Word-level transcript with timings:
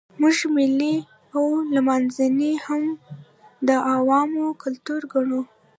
موږ 0.21 0.37
مېلې 0.55 0.95
او 1.35 1.43
لمانځنې 1.75 2.53
هم 2.65 2.83
د 3.67 3.69
عوامو 3.93 4.45
کلتور 4.63 5.01
ګڼو. 5.13 5.41